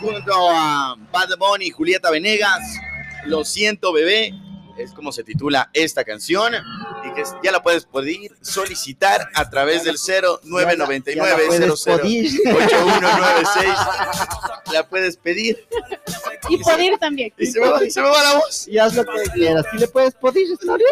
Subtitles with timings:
[0.00, 2.60] junto a Bad Bunny y Julieta Venegas.
[3.26, 4.32] Lo siento, bebé.
[4.78, 6.54] Es como se titula esta canción
[7.04, 13.74] y que ya la puedes poder solicitar a través del 0999 8196.
[14.72, 15.66] La puedes pedir.
[16.48, 17.30] Y pedir también.
[17.36, 18.66] Y se me, va, se me va la voz.
[18.68, 19.66] Y haz lo que quieras.
[19.70, 20.88] Si le puedes pedir, está bien.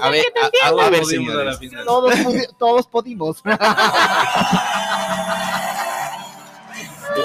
[0.00, 0.24] A ver,
[0.62, 1.58] a, a- a ver, señores.
[1.84, 2.14] Todos,
[2.60, 3.42] todos podimos.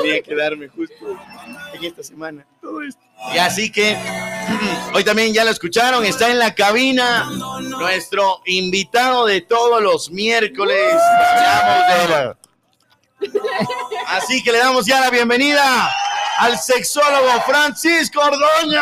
[0.10, 1.20] Tenía que darme justo
[1.73, 3.02] en esta semana todo esto.
[3.34, 3.95] Y así que
[4.95, 7.30] hoy también ya lo escucharon, está en la cabina
[7.62, 10.95] nuestro invitado de todos los miércoles.
[14.08, 15.91] Así que le damos ya la bienvenida
[16.40, 18.82] al sexólogo Francisco Ordóñez.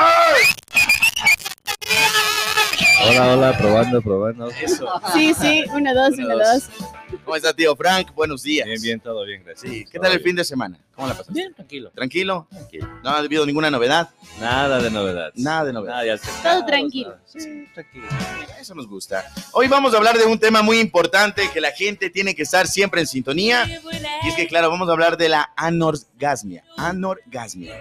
[3.04, 4.50] Hola, hola, probando, probando.
[4.62, 4.88] Eso.
[5.14, 6.70] Sí, sí, uno, dos, uno, dos.
[7.28, 8.14] ¿Cómo está, tío Frank?
[8.16, 8.66] Buenos días.
[8.66, 9.70] Bien, bien, todo bien, gracias.
[9.70, 10.28] Sí, ¿qué Todo tal el bien.
[10.30, 10.80] fin de semana?
[10.96, 11.34] ¿Cómo la pasaste?
[11.34, 11.92] Bien, tranquilo.
[11.94, 12.48] ¿Tranquilo?
[13.04, 14.10] ¿No ha habido ninguna novedad?
[14.40, 15.34] Nada de novedad.
[15.36, 15.94] Nada de novedad.
[15.96, 17.10] Nada, ya se- Todo tranquilo.
[17.10, 17.22] nada.
[17.26, 18.06] Sí, tranquilo.
[18.62, 19.26] Eso nos gusta.
[19.52, 22.66] Hoy vamos a hablar de un tema muy importante que la gente tiene que estar
[22.66, 23.66] siempre en sintonía.
[24.24, 26.64] Y es que, claro, vamos a hablar de la anorgasmia.
[26.78, 27.76] Anorgasmia.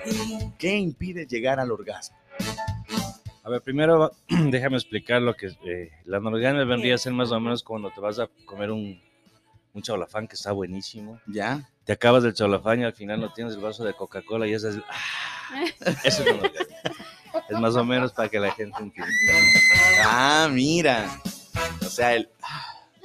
[0.59, 2.17] ¿Qué impide llegar al orgasmo?
[3.45, 5.57] A ver, primero déjame explicar lo que es.
[5.65, 9.01] eh, la anorgasmia vendría a ser más o menos cuando te vas a comer un,
[9.77, 11.21] un chaulafán que está buenísimo.
[11.27, 11.69] ¿Ya?
[11.85, 14.65] Te acabas del chaulafán y al final no tienes el vaso de Coca-Cola y es.
[14.91, 15.65] ¡ah!
[16.03, 16.67] Eso es.
[17.51, 19.13] Es más o menos para que la gente entienda.
[20.03, 21.21] Ah, mira.
[21.83, 22.29] O sea, el...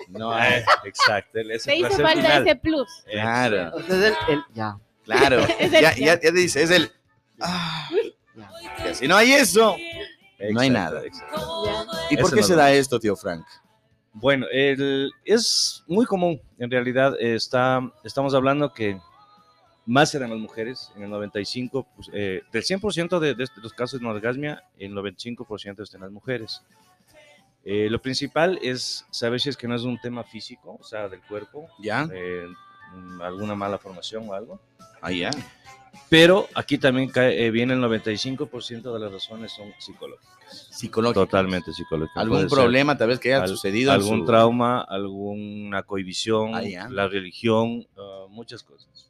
[0.07, 1.39] No, Eh, exacto.
[1.39, 2.47] el- ese Te hizo falta final.
[2.47, 2.89] ese plus.
[3.11, 4.77] claro, O sea, es el, el- ya.
[5.03, 5.39] claro.
[5.59, 6.91] Es el- Ya, ya, ya dice, es el...
[7.41, 7.89] ah.
[8.35, 8.93] ya.
[8.93, 9.75] Si no hay eso,
[10.51, 11.03] No hay nada.
[11.03, 11.63] exacto.
[12.09, 13.45] ¿y por qué no se da esto, tío Frank?
[14.13, 16.41] Bueno, el- es muy común.
[16.57, 18.99] En realidad, está, estamos hablando que
[19.85, 20.91] más eran las mujeres.
[20.95, 25.81] En el 95, pues, eh, del 100% de, de los casos de anorgasmia, el 95%
[25.83, 26.61] están las mujeres.
[27.63, 31.07] Eh, lo principal es saber si es que no es un tema físico, o sea,
[31.07, 32.07] del cuerpo, ¿Ya?
[32.11, 32.47] eh,
[33.21, 34.59] alguna mala formación o algo.
[35.01, 35.29] Ah, ya.
[36.09, 40.27] Pero aquí también cae, eh, viene el 95% de las razones son psicológicas.
[40.71, 41.25] Psicológico.
[41.25, 42.21] Totalmente psicológicas.
[42.21, 43.91] ¿Algún problema tal vez que haya al- sucedido?
[43.91, 49.09] algún su- trauma, alguna cohibición, Ah, la religión, ah, muchas cosas.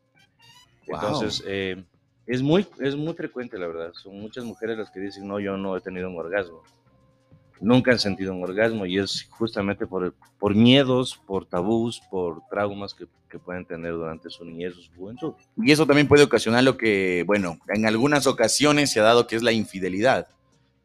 [0.87, 0.95] Wow.
[0.95, 1.83] Entonces, eh,
[2.27, 3.93] es, muy, es muy frecuente, la verdad.
[3.93, 6.61] Son muchas mujeres las que dicen, no, yo no he tenido un orgasmo.
[7.61, 12.95] Nunca han sentido un orgasmo y es justamente por, por miedos, por tabús, por traumas
[12.95, 15.33] que, que pueden tener durante su niñez o su juventud.
[15.57, 19.35] Y eso también puede ocasionar lo que, bueno, en algunas ocasiones se ha dado que
[19.35, 20.27] es la infidelidad,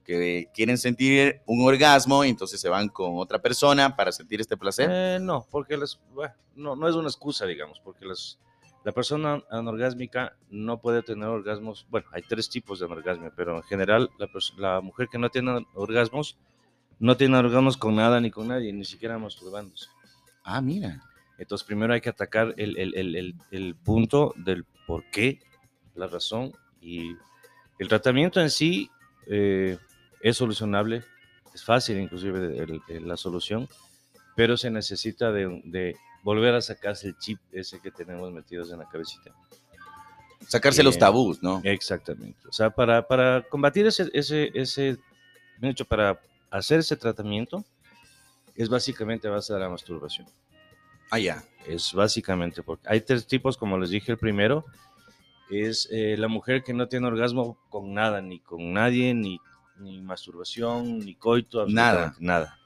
[0.04, 4.58] que quieren sentir un orgasmo y entonces se van con otra persona para sentir este
[4.58, 4.90] placer.
[4.92, 8.38] Eh, no, porque las, bueno, no, no es una excusa, digamos, porque las,
[8.84, 11.86] la persona anorgásmica no puede tener orgasmos.
[11.90, 14.10] Bueno, hay tres tipos de anorgasmia, pero en general
[14.58, 16.38] la mujer que no tiene orgasmos
[16.98, 19.86] no tiene orgasmos con nada ni con nadie, ni siquiera masturbándose.
[20.44, 21.02] Ah, mira.
[21.38, 25.40] Entonces, primero hay que atacar el, el- el- el- punto del por qué,
[25.94, 27.14] la razón y
[27.78, 28.90] el tratamiento en sí
[29.26, 29.76] eh,
[30.20, 31.02] es solucionable,
[31.54, 33.68] es fácil inclusive la solución,
[34.34, 38.78] pero se necesita de, de volver a sacarse el chip ese que tenemos metidos en
[38.78, 39.32] la cabecita.
[40.46, 41.00] Sacarse los Bien.
[41.00, 41.60] tabús, ¿no?
[41.64, 42.38] Exactamente.
[42.48, 44.96] O sea, para, para combatir ese, ese, ese,
[45.58, 46.20] de hecho, para
[46.50, 47.64] hacer ese tratamiento,
[48.54, 50.26] es básicamente a base de la masturbación.
[51.10, 51.44] Ah, ya.
[51.66, 54.64] Es básicamente porque hay tres tipos, como les dije, el primero
[55.50, 59.38] es eh, la mujer que no tiene orgasmo con nada, ni con nadie, ni,
[59.78, 62.14] ni masturbación, ni coito, Nada.
[62.18, 62.58] nada.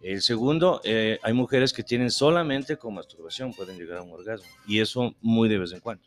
[0.00, 4.46] El segundo, eh, hay mujeres que tienen solamente con masturbación, pueden llegar a un orgasmo,
[4.66, 6.04] y eso muy de vez en cuando.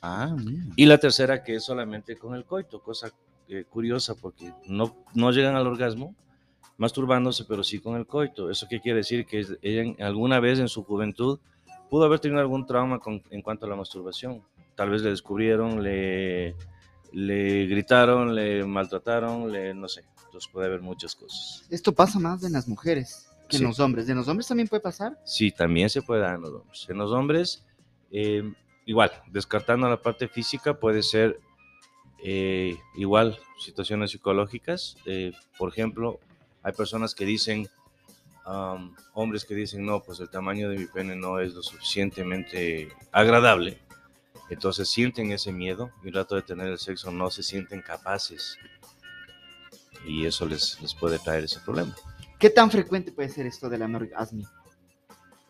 [0.00, 0.64] Ah, mira.
[0.76, 3.10] Y la tercera que es solamente con el coito, cosa
[3.48, 6.14] eh, curiosa porque no, no llegan al orgasmo
[6.78, 8.50] masturbándose, pero sí con el coito.
[8.50, 9.24] ¿Eso qué quiere decir?
[9.26, 11.38] Que ella alguna vez en su juventud
[11.88, 14.42] pudo haber tenido algún trauma con- en cuanto a la masturbación.
[14.74, 16.54] Tal vez le descubrieron, le,
[17.12, 20.04] le gritaron, le maltrataron, le, no sé.
[20.26, 21.66] Entonces puede haber muchas cosas.
[21.70, 23.62] Esto pasa más en las mujeres que Sí.
[23.62, 24.06] en los hombres.
[24.06, 25.18] ¿De los hombres también puede pasar?
[25.24, 26.86] Sí, también se puede dar en los hombres.
[26.90, 27.64] En los hombres,
[28.10, 28.42] eh,
[28.84, 31.40] igual, descartando la parte física, puede ser
[32.22, 34.96] eh, igual situaciones psicológicas.
[35.06, 36.18] Eh, por ejemplo,
[36.62, 37.68] hay personas que dicen,
[39.14, 43.78] hombres que dicen, no, pues el tamaño de mi pene no es lo suficientemente agradable.
[44.50, 48.56] Entonces sienten ese miedo y el rato de tener el sexo no se sienten capaces.
[50.06, 51.94] Y eso les, les puede traer ese problema.
[52.38, 54.48] ¿Qué tan frecuente puede ser esto de la anorgasmia?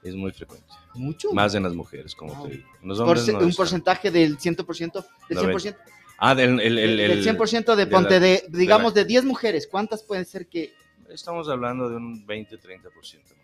[0.03, 0.67] Es muy frecuente.
[0.95, 1.33] Mucho.
[1.33, 2.47] Más en las mujeres, como Wow.
[2.49, 2.69] te digo.
[2.81, 5.59] En los Porce- hombres no un porcentaje del 100%, del Noventa.
[5.59, 5.77] 100%,
[6.19, 9.25] Ah, del el, el- el- 100% de, de ponte la- de, digamos, la- de 10
[9.25, 10.73] mujeres, ¿cuántas pueden ser que...
[11.11, 12.91] Estamos hablando de un 20-30%.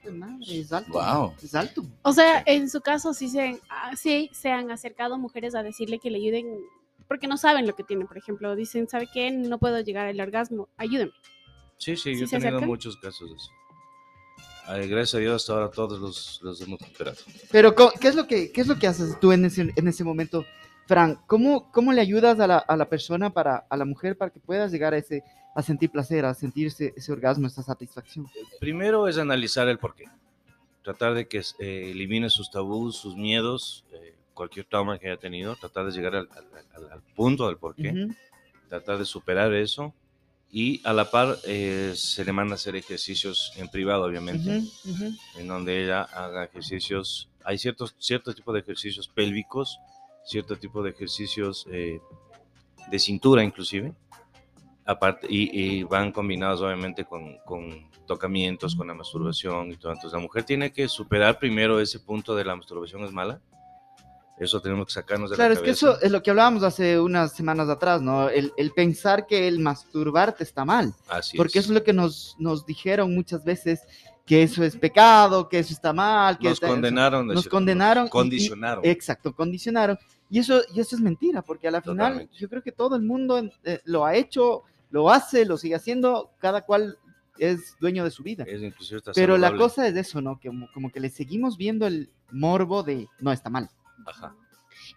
[0.03, 0.93] Pues, madre, es alto.
[0.93, 1.35] Wow.
[1.41, 1.85] Es alto.
[2.03, 6.01] O sea, en su caso sí se, ah, sí se han acercado mujeres a decirle
[6.01, 6.59] que le ayuden
[7.07, 8.09] porque no saben lo que tienen.
[8.09, 9.31] Por ejemplo, dicen, ¿sabe qué?
[9.31, 11.13] No puedo llegar al orgasmo, ayúdenme.
[11.79, 12.69] Sí, sí, ¿Sí yo he tenido acercan?
[12.69, 13.49] muchos casos así.
[14.67, 17.17] Ay, gracias a Dios, hasta ahora todos los, los hemos superado.
[17.51, 19.89] Pero, co- ¿qué es lo que, qué es lo que haces tú en ese, en
[19.89, 20.45] ese momento,
[20.93, 21.19] Fran?
[21.27, 24.41] ¿Cómo, cómo le ayudas a la, a la persona, para, a la mujer, para que
[24.41, 25.23] puedas llegar a, ese,
[25.55, 28.27] a sentir placer, a sentirse ese orgasmo, esa satisfacción?
[28.61, 30.05] Primero es analizar el porqué.
[30.83, 35.57] Tratar de que eh, elimine sus tabús, sus miedos, eh, cualquier trauma que haya tenido.
[35.57, 36.29] Tratar de llegar al,
[36.77, 37.89] al- al- punto del porqué.
[37.91, 38.15] Ujú.
[38.69, 39.95] Tratar de superar eso.
[40.51, 44.59] Y a la par eh, se le manda a hacer ejercicios en privado, obviamente.
[44.59, 45.17] Ujú, ujú.
[45.39, 47.31] en donde ella haga ejercicios.
[47.45, 49.79] Hay ciertos, cierto tipo de ejercicios pélvicos,
[50.25, 52.01] cierto tipo de ejercicios eh,
[52.91, 53.93] de cintura inclusive,
[54.85, 59.93] aparte, y, y van combinados obviamente con, con tocamientos, con la masturbación y todo.
[59.93, 63.41] Entonces la mujer tiene que superar primero ese punto de la masturbación es mala.
[64.39, 65.91] Eso tenemos que sacarnos de Claro, la es que cabeza.
[65.93, 68.29] eso es lo que hablábamos hace unas semanas atrás, ¿no?
[68.29, 71.65] El, el pensar que el masturbarte está mal, Así porque es.
[71.67, 73.83] eso es lo que nos, nos dijeron muchas veces,
[74.27, 77.29] que eso es pecado, que eso está mal, que Nos está- condenaron.
[77.29, 78.85] de nos condenaron y- Condicionaron.
[78.85, 79.99] Exacto, condicionaron.
[80.33, 82.35] Y eso, y eso es mentira, porque a la final Totalmente.
[82.39, 86.31] yo creo que todo el mundo eh, lo ha hecho, lo hace, lo sigue haciendo,
[86.39, 86.97] cada cual
[87.39, 88.45] es dueño de su vida.
[88.47, 90.41] Es inclusive hasta Pero la cosa es eso, ¿no?
[90.41, 93.69] Que como, como que le seguimos viendo el morbo de no está mal.
[94.07, 94.35] Ajá.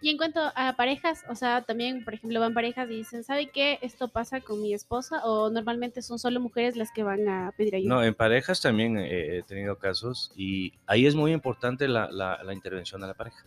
[0.00, 3.50] Y en cuanto a parejas, o sea, también, por ejemplo, van parejas y dicen, ¿sabe
[3.50, 3.78] qué?
[3.82, 7.74] Esto pasa con mi esposa o normalmente son solo mujeres las que van a pedir
[7.76, 7.94] ayuda.
[7.94, 12.42] No, en parejas también eh, he tenido casos y ahí es muy importante la, la-
[12.42, 13.44] la intervención de la pareja.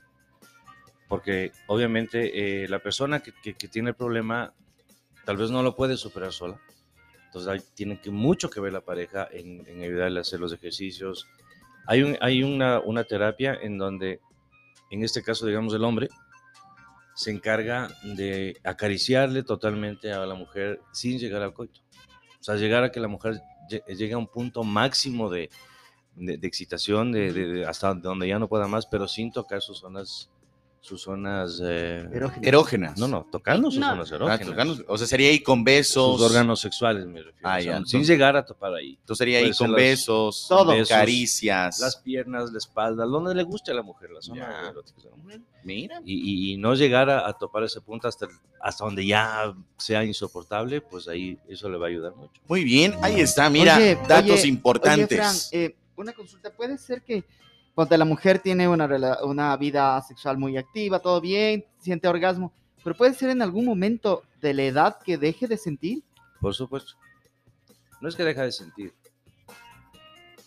[1.10, 4.54] Porque obviamente eh, la persona que, que- que tiene el problema
[5.26, 6.58] tal vez no lo puede superar sola.
[7.26, 10.54] Entonces ahí tiene que mucho que ver la pareja en, en ayudarle a hacer los
[10.54, 11.28] ejercicios.
[11.88, 14.22] Hay, un- hay una, una terapia en donde,
[14.92, 16.08] en este caso, digamos, el hombre
[17.16, 21.82] se encarga de acariciarle totalmente a la mujer sin llegar al coito.
[22.40, 25.50] O sea, llegar a que la mujer lle- llegue a un punto máximo de,
[26.16, 29.80] de- de excitación, de- de hasta donde ya no pueda más, pero sin tocar sus
[29.80, 30.30] zonas,
[30.82, 31.60] sus zonas...
[31.64, 32.08] eh.
[32.42, 32.98] Erógenas.
[32.98, 33.88] no, no, tocando sus No.
[33.90, 34.48] zonas Ah, erógenas.
[34.48, 36.20] tocando- o sea, sería ahí con besos.
[36.20, 37.48] sus órganos sexuales, me refiero.
[37.48, 38.92] Ah, o sea, ya, sin llegar a topar ahí.
[39.00, 40.72] Entonces sería ahí Puede con los- besos, Todo.
[40.72, 41.80] Besos, caricias.
[41.80, 45.16] Las piernas, la espalda, donde le guste a la mujer, la zona erótica de la
[45.18, 45.42] mujer.
[45.64, 46.02] Mira.
[46.06, 46.14] Y,
[46.50, 48.28] y- y no llegar a, a topar ese punto hasta,
[48.62, 52.42] hasta donde ya sea insoportable, pues ahí eso le va a ayudar mucho.
[52.48, 55.20] Muy bien, ahí está, mira, Oye, datos oye, importantes.
[55.20, 57.26] Oye, Fran, eh, una consulta, puede ser que
[57.80, 58.90] cuando la mujer tiene una,
[59.24, 62.52] una vida sexual muy activa, todo bien, siente orgasmo,
[62.84, 66.04] pero puede ser en algún momento de la edad que deje de sentir.
[66.42, 66.96] Por supuesto.
[68.02, 68.94] No es que deja de sentir.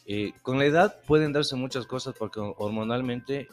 [0.04, 3.48] Eh, con la edad pueden darse muchas cosas porque hormonalmente,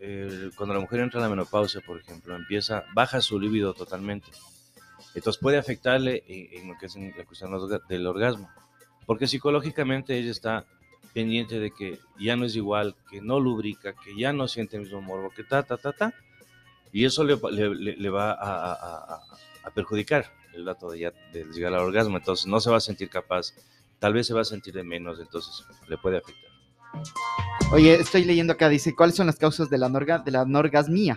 [0.00, 4.32] eh, cuando la mujer entra en la menopausia, por ejemplo, empieza, baja su libido totalmente.
[5.14, 7.52] Entonces puede afectarle en, lo que es la cuestión
[7.88, 8.50] del orgasmo.
[9.06, 10.66] Porque psicológicamente ella está
[11.12, 14.84] pendiente de que ya no es igual, que no lubrica, que ya no siente el
[14.84, 16.14] mismo morbo, que ta, ta, ta, ta.
[16.92, 19.20] Y eso le, va- le- le- va a,
[19.74, 22.16] perjudicar el dato de, ya, de llegar al orgasmo.
[22.18, 23.52] Entonces no se va a sentir capaz,
[23.98, 26.50] tal vez se va a sentir de menos, entonces le puede afectar.
[27.72, 31.16] Oye, estoy leyendo acá, dice, ¿cuáles son las causas de la, anorga- de la anorgasmia?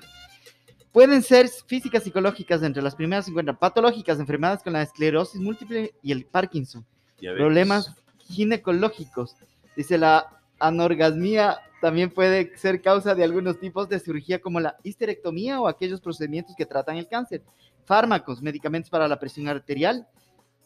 [0.94, 5.94] Pueden ser físicas, psicológicas, entre las primeras se encuentran patológicas, enfermedades con la esclerosis múltiple
[6.02, 6.86] y el Parkinson.
[7.20, 7.44] Diabetes.
[7.44, 7.96] problemas
[8.30, 9.36] ginecológicos.
[9.76, 10.28] Dice la
[10.60, 16.02] anorgasmia también puede ser causa de algunos tipos de cirugía como la histerectomía o aquellos
[16.02, 17.44] procedimientos que tratan el cáncer.
[17.86, 20.08] Fármacos, medicamentos para la presión arterial,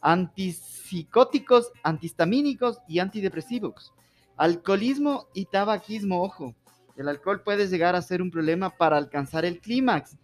[0.01, 3.93] antipsicóticos, antihistamínicos y antidepresivos.
[4.37, 6.55] Alcoholismo y tabaquismo, ojo.
[6.95, 10.17] El alcohol puede llegar a ser un problema para alcanzar el clímax.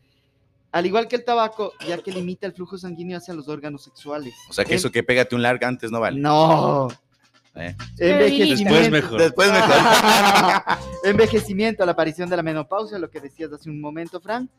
[0.72, 4.34] Al igual que el tabaco, ya que limita el flujo sanguíneo hacia los órganos sexuales.
[4.50, 6.20] O sea que eso que pégate un largo antes no vale.
[6.20, 6.88] no.
[7.56, 7.76] Eh.
[8.00, 8.74] Envejecimiento.
[8.74, 9.20] Después mejor.
[9.20, 9.76] Después mejor.
[11.04, 14.50] Envejecimiento, la aparición de la menopausia, lo que decías hace un momento, Fran.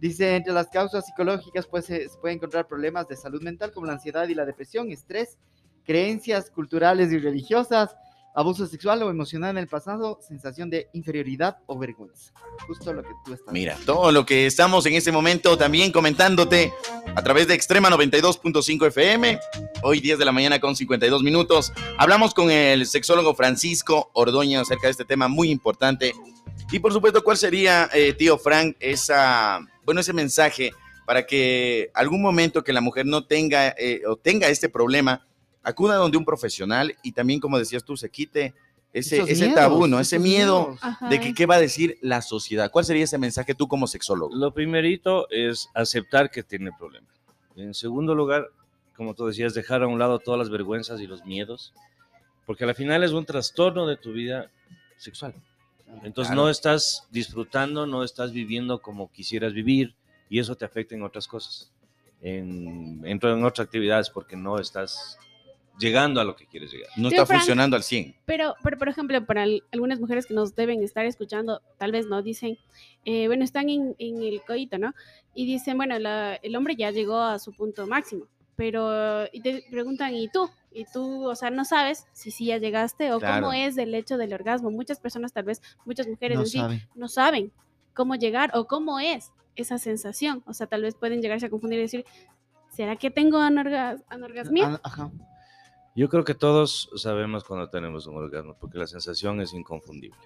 [0.00, 3.86] Dice, entre las causas psicológicas pues, se, se puede encontrar problemas de salud mental como
[3.86, 5.38] la ansiedad y la depresión, estrés,
[5.84, 7.94] creencias culturales y religiosas,
[8.34, 12.32] abuso sexual o emocional en el pasado, sensación de inferioridad o vergüenza.
[12.66, 16.72] Justo lo que tú estás Mira, todo lo que estamos en este momento también comentándote
[17.14, 19.38] a través de Extrema 92.5 FM,
[19.82, 21.72] hoy 10 de la mañana con 52 minutos.
[21.98, 26.12] Hablamos con el sexólogo Francisco Ordoña acerca de este tema muy importante
[26.70, 30.72] Y por supuesto, ¿cuál sería, eh, tío Frank, esa, bueno, ese mensaje
[31.04, 35.26] para que algún momento que la mujer no tenga eh, o tenga este problema,
[35.62, 38.54] acuda donde un profesional y también, como decías tú, se quite
[38.92, 40.00] ese, ese miedos, tabú, ¿no?
[40.00, 40.76] Ese miedo.
[40.80, 41.08] Ajá.
[41.08, 42.70] de que qué va a decir la sociedad.
[42.70, 44.34] ¿Cuál sería ese mensaje tú como sexólogo?
[44.34, 47.10] Lo primerito es aceptar que tiene problemas.
[47.56, 48.48] En segundo lugar,
[48.96, 51.72] como tú decías, dejar a un lado todas las vergüenzas y los miedos,
[52.46, 54.50] porque al final es un trastorno de tu vida
[54.98, 55.34] sexual.
[56.02, 56.42] Entonces Claro.
[56.42, 59.94] no estás disfrutando, no estás viviendo como quisieras vivir
[60.30, 61.70] y eso te afecta en otras cosas,
[62.22, 65.18] en, en, en otras actividades, porque no estás
[65.78, 66.88] llegando a lo que quieres llegar.
[66.96, 68.16] No está Frank, funcionando al 100.
[68.26, 72.06] Pero, pero, por ejemplo, para al- algunas mujeres que nos deben estar escuchando, tal vez
[72.06, 72.58] no, dicen,
[73.04, 74.94] eh, bueno, están en, en el coito, ¿no?
[75.34, 78.26] Y dicen, bueno, la- el hombre ya llegó a su punto máximo,
[78.56, 80.48] pero, y te preguntan, ¿y tú?
[80.70, 83.42] Y tú, o sea, no sabes si sí ya llegaste o Claro.
[83.46, 84.70] cómo es el hecho del orgasmo.
[84.70, 86.82] Muchas personas, tal vez, muchas mujeres No en sí, saben.
[86.94, 87.52] no saben
[87.92, 90.42] cómo llegar o cómo es esa sensación.
[90.46, 92.04] O sea, tal vez pueden llegarse a confundir y decir,
[92.70, 94.80] ¿será que tengo anorga- anorgasmia?
[94.82, 95.10] Ajá.
[95.94, 100.16] Yo creo que todos sabemos cuando tenemos un orgasmo, porque la sensación es inconfundible.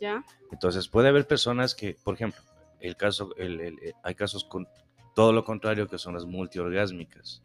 [0.00, 0.24] Ya.
[0.52, 2.40] Entonces puede haber personas que, por ejemplo,
[2.80, 4.68] el caso, el- el- eh, hay casos con
[5.14, 7.42] todo lo contrario que son las multiorgásmicas.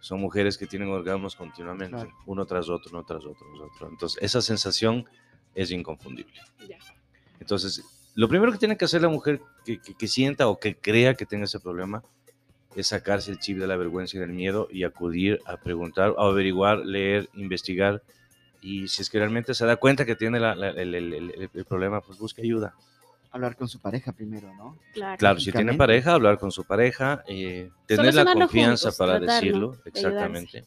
[0.00, 2.10] Son mujeres que tienen orgasmos continuamente, Claro.
[2.26, 3.88] uno tras otro, uno tras otro, uno tras otro.
[3.88, 5.04] Entonces esa sensación
[5.54, 6.34] es inconfundible.
[6.68, 6.78] Ya.
[7.40, 7.82] Entonces,
[8.14, 11.14] lo primero que tiene que hacer la mujer que, que- que sienta o que crea
[11.14, 12.02] que tenga ese problema
[12.76, 16.22] es sacarse el chip de la vergüenza y del miedo y acudir a preguntar, a
[16.26, 18.02] averiguar, leer, investigar.
[18.60, 21.50] Y si es que realmente se da cuenta que tiene la- la- el, el- el-
[21.52, 22.74] el problema, pues busque ayuda.
[23.30, 24.78] Hablar con su pareja primero, ¿no?
[24.92, 25.16] Claro.
[25.18, 29.72] Claro, si tiene pareja, hablar con su pareja, eh, tener la confianza juntos, para decirlo,
[29.72, 29.98] de ayudarse.
[30.08, 30.64] exactamente.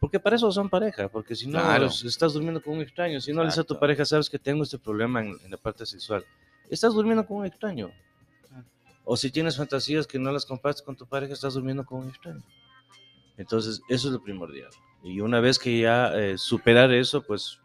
[0.00, 1.86] Porque para eso son pareja, porque si no Claro.
[1.86, 4.62] estás durmiendo con un extraño, si no le dices a tu pareja, sabes que tengo
[4.62, 6.24] este problema en, en la parte sexual,
[6.70, 7.90] estás durmiendo con un extraño.
[9.10, 12.08] O si tienes fantasías que no las compartes con tu pareja, estás durmiendo con un
[12.10, 12.42] extraño.
[13.38, 14.68] Entonces, eso es lo primordial.
[15.02, 17.58] Y una vez que ya eh, superar eso, pues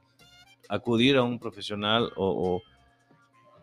[0.70, 2.62] acudir a un profesional o, o-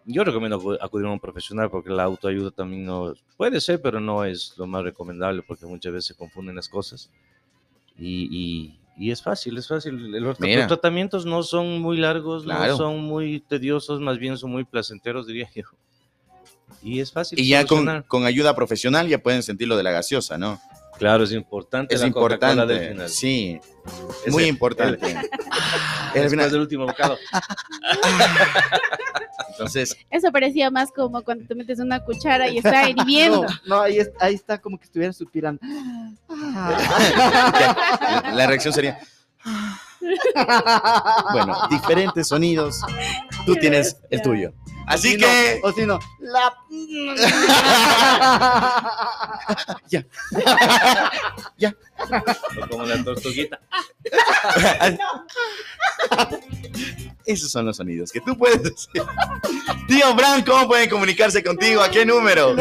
[0.05, 3.99] yo recomiendo acu- acudir a un profesional porque la autoayuda también no puede ser, pero
[3.99, 7.11] no es lo más recomendable porque muchas veces se confunden las cosas.
[7.97, 10.11] Y, y- y es fácil, es fácil.
[10.21, 10.67] Los, Mira.
[10.67, 12.73] tratamientos no son muy largos, Claro.
[12.73, 15.63] no son muy tediosos, más bien son muy placenteros, diría yo.
[16.83, 17.39] Y es fácil.
[17.39, 20.61] Y ya con, con ayuda profesional ya pueden sentir lo de la gaseosa, ¿no?
[20.99, 21.95] Claro, es importante.
[21.95, 22.89] Es la Coca-Cola del importante.
[22.93, 23.09] final.
[23.09, 23.61] Sí,
[24.27, 25.11] Es muy el- importante.
[25.11, 25.31] el-
[26.23, 26.51] El final.
[26.51, 27.17] del último bocado.
[29.51, 33.43] Entonces, Eso parecía más como cuando te metes una cuchara y está hirviendo.
[33.67, 35.61] No, no, ahí, es- ahí está como que estuviera suspirando.
[36.29, 36.87] la
[38.47, 38.99] reacción sería,
[41.33, 42.81] bueno, diferentes sonidos.
[43.47, 44.53] Tú tienes el tuyo.
[44.91, 46.53] Así Si no, que, o si no, la.
[52.63, 53.61] O como la tortuguita.
[57.27, 59.03] esos son los sonidos que tú puedes decir.
[59.87, 61.83] Tío Bran, ¿cómo pueden comunicarse contigo?
[61.83, 62.57] ¿A qué número?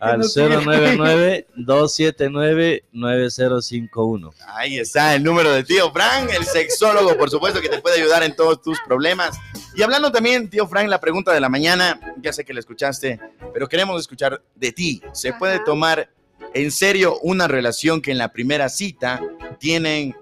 [0.00, 4.30] Al no tiene- 099-279-9051.
[4.48, 8.22] Ahí está el número de tío Frank, el sexólogo, por supuesto, que te puede ayudar
[8.22, 9.36] en todos tus problemas.
[9.78, 13.20] Y hablando también, tío Frank, la pregunta de la mañana, ya sé que la escuchaste,
[13.54, 15.00] pero queremos escuchar de ti.
[15.12, 16.10] ¿Se puede tomar
[16.52, 19.20] en serio una relación que en la primera cita
[19.60, 20.16] tienen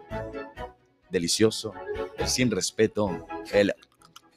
[1.08, 1.72] delicioso,
[2.18, 3.74] el sin respeto, el...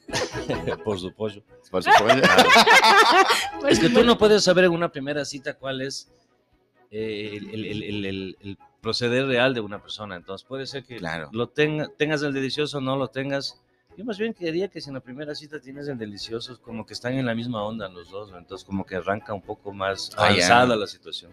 [0.84, 1.42] Por supuesto.
[1.70, 2.26] por supuesto,
[3.60, 6.10] Pues, Es que tú no puedes saber en una primera cita cuál es
[6.90, 10.16] eh, el, el- el- el- el- el proceder real de una persona.
[10.16, 11.28] Entonces puede ser que Claro.
[11.32, 13.60] lo tenga, tengas el delicioso o no lo tengas.
[14.00, 16.86] Yo más bien quería que si en la primera cita tienes el delicioso, es como
[16.86, 18.38] que están en la misma onda los dos, ¿no?
[18.38, 20.46] entonces como que arranca un poco más Ah, ya.
[20.46, 21.32] avanzada la situación.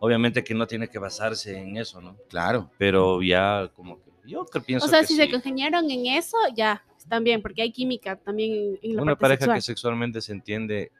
[0.00, 2.16] Obviamente que no tiene que basarse en eso, ¿no?
[2.28, 2.68] claro.
[2.78, 5.20] Pero ya como que yo que pienso o sea, que si sí.
[5.20, 9.12] se congeniaron en eso, ya, están bien, porque hay química también en, en la Una
[9.12, 9.56] parte pareja sexual.
[9.58, 10.90] que sexualmente se entiende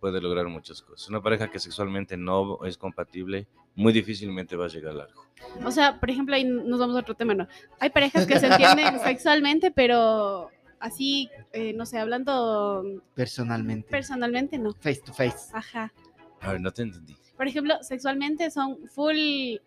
[0.00, 1.08] puede lograr muchas cosas.
[1.08, 5.24] Una pareja que sexualmente no es compatible muy difícilmente va a llegar largo.
[5.64, 7.46] O sea, por ejemplo, ahí nos vamos a otro tema, ¿no?
[7.78, 13.88] Hay parejas que se entienden sexualmente, pero así, eh, no sé, hablando Personalmente.
[13.90, 14.72] personalmente, no.
[14.72, 15.50] face to face.
[15.52, 15.92] Ajá.
[16.40, 17.16] A ver, no te entendí.
[17.36, 19.16] Por ejemplo, sexualmente son full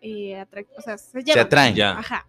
[0.00, 0.44] eh,
[0.76, 1.46] o sea, se Se llevan.
[1.46, 1.74] atraen.
[1.74, 1.98] Ya.
[1.98, 2.28] Ajá.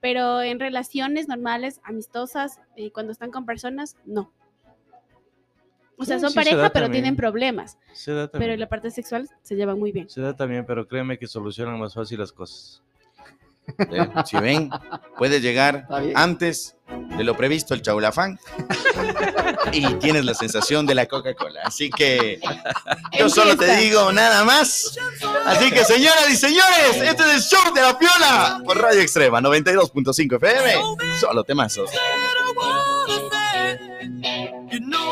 [0.00, 4.32] Pero en relaciones normales, amistosas, eh, cuando están con personas, no.
[5.98, 7.04] O sea, Sí, son sí se pareja, da pero también.
[7.04, 7.78] tienen problemas.
[7.92, 10.08] Se da Pero en la parte sexual se llevan muy bien.
[10.08, 12.82] Se da también, pero créeme que solucionan más fácil las cosas.
[13.78, 14.70] Eh, Si ven,
[15.16, 16.74] puede llegar antes
[17.16, 18.36] de lo previsto el chaulafán
[19.72, 21.60] y tienes la sensación de la Coca-Cola.
[21.64, 22.40] Así que
[23.16, 24.98] yo solo te digo nada más.
[25.46, 29.40] Así que señoras y señores, este es el show de la piola por Radio Extrema
[29.40, 30.74] 92.5 FM.
[31.20, 31.88] Solo temazos.
[34.70, 35.11] You know